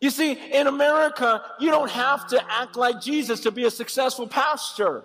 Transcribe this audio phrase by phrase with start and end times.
[0.00, 4.26] You see, in America, you don't have to act like Jesus to be a successful
[4.26, 5.04] pastor.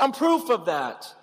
[0.00, 1.14] I'm proof of that.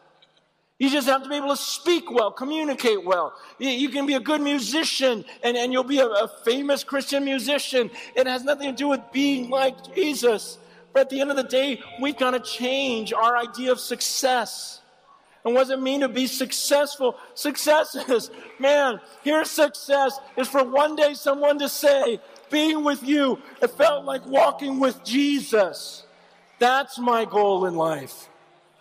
[0.79, 3.33] You just have to be able to speak well, communicate well.
[3.59, 7.89] You, can be a good musician and, and you'll be a, a famous Christian musician.
[8.13, 10.57] It has nothing to do with being like Jesus.
[10.91, 14.81] But at the end of the day, we've got to change our idea of success.
[15.45, 17.15] And what does it mean to be successful?
[17.35, 23.39] Success is, man, here's success is for one day someone to say, being with you,
[23.61, 26.03] it felt like walking with Jesus.
[26.57, 28.27] That's my goal in life.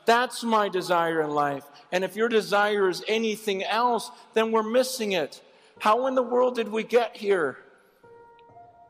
[0.07, 1.65] That's my desire in life.
[1.93, 5.43] And if your desire is anything else, then we're missing it.
[5.79, 7.59] How in the world did we get here?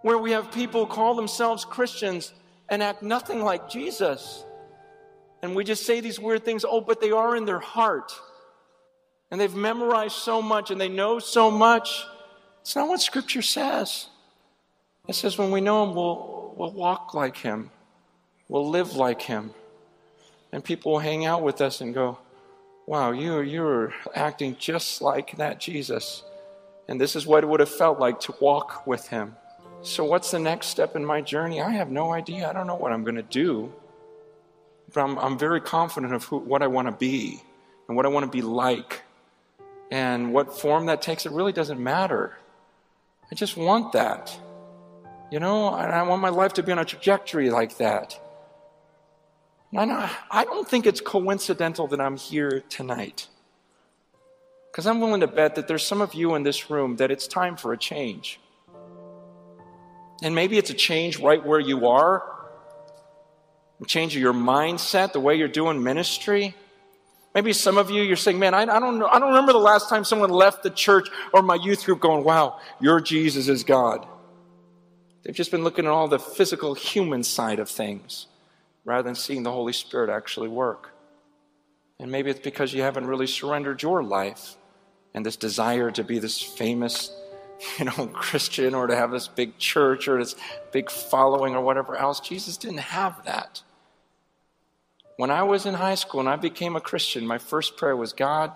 [0.02, 2.32] Where we have people call themselves Christians
[2.68, 4.44] and act nothing like Jesus.
[5.42, 8.12] And we just say these weird things, oh, but they are in their heart.
[9.30, 12.04] And they've memorized so much and they know so much.
[12.60, 14.08] It's not what Scripture says.
[15.06, 17.70] It says when we know Him, we'll, we'll walk like Him,
[18.48, 19.50] we'll live like Him.
[20.52, 22.18] And people will hang out with us and go,
[22.86, 26.22] wow, you, you're acting just like that Jesus.
[26.88, 29.36] And this is what it would have felt like to walk with Him.
[29.82, 31.60] So, what's the next step in my journey?
[31.60, 32.48] I have no idea.
[32.48, 33.72] I don't know what I'm going to do.
[34.94, 37.42] But I'm, I'm very confident of who, what I want to be
[37.88, 39.02] and what I want to be like.
[39.90, 42.38] And what form that takes, it really doesn't matter.
[43.30, 44.36] I just want that.
[45.30, 48.18] You know, I want my life to be on a trajectory like that.
[49.72, 53.26] And I don't think it's coincidental that I'm here tonight.
[54.70, 57.26] Because I'm willing to bet that there's some of you in this room that it's
[57.26, 58.38] time for a change.
[60.22, 62.33] And maybe it's a change right where you are,
[63.86, 66.54] change of your mindset, the way you're doing ministry.
[67.34, 69.58] Maybe some of you, you're saying, man, I, I, don't know, I don't remember the
[69.58, 73.64] last time someone left the church or my youth group going, wow, your Jesus is
[73.64, 74.06] God.
[75.24, 78.26] They've just been looking at all the physical human side of things
[78.84, 80.92] rather than seeing the Holy Spirit actually work.
[81.98, 84.56] And maybe it's because you haven't really surrendered your life
[85.14, 87.10] and this desire to be this famous,
[87.78, 90.36] you know, Christian or to have this big church or this
[90.72, 92.20] big following or whatever else.
[92.20, 93.62] Jesus didn't have that.
[95.16, 98.12] When I was in high school and I became a Christian, my first prayer was
[98.12, 98.52] God,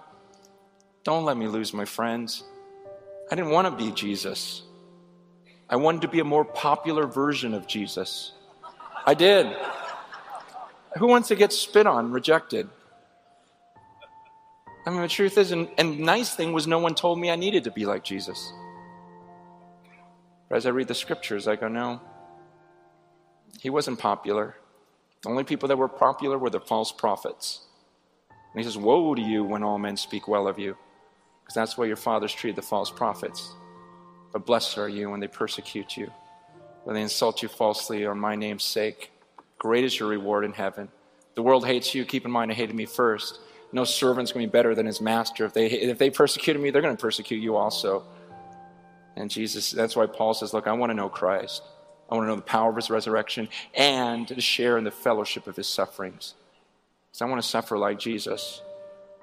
[1.04, 2.42] don't let me lose my friends.
[3.30, 4.62] I didn't want to be Jesus.
[5.70, 8.32] I wanted to be a more popular version of Jesus.
[9.06, 9.54] I did.
[10.98, 12.68] Who wants to get spit on, rejected?
[14.86, 17.36] I mean, the truth is, and, and nice thing was, no one told me I
[17.36, 18.50] needed to be like Jesus.
[20.48, 22.00] But as I read the scriptures, I go, no,
[23.60, 24.56] he wasn't popular.
[25.22, 27.66] The only people that were popular were the false prophets.
[28.30, 30.76] And he says, Woe to you when all men speak well of you,
[31.42, 33.52] because that's why your fathers treated the false prophets.
[34.32, 36.10] But blessed are you when they persecute you,
[36.84, 39.10] when they insult you falsely on my name's sake.
[39.58, 40.88] Great is your reward in heaven.
[41.34, 42.04] The world hates you.
[42.04, 43.40] Keep in mind, it hated me first.
[43.72, 45.44] No servant's going to be better than his master.
[45.44, 48.04] If they, if they persecuted me, they're going to persecute you also.
[49.18, 51.62] And Jesus, that's why Paul says, Look, I want to know Christ.
[52.08, 55.48] I want to know the power of his resurrection and to share in the fellowship
[55.48, 56.34] of his sufferings.
[57.10, 58.62] Because I want to suffer like Jesus.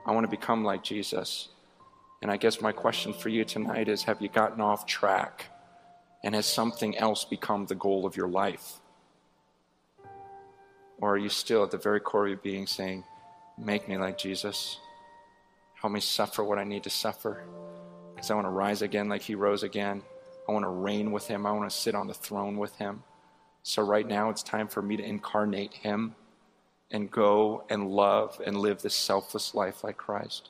[0.05, 1.47] I want to become like Jesus.
[2.21, 5.45] And I guess my question for you tonight is have you gotten off track?
[6.23, 8.79] And has something else become the goal of your life?
[10.99, 13.05] Or are you still at the very core of your being saying,
[13.57, 14.77] Make me like Jesus?
[15.75, 17.45] Help me suffer what I need to suffer?
[18.15, 20.01] Because I want to rise again like he rose again.
[20.47, 21.45] I want to reign with him.
[21.45, 23.03] I want to sit on the throne with him.
[23.63, 26.15] So, right now, it's time for me to incarnate him
[26.91, 30.49] and go and love and live this selfless life like Christ.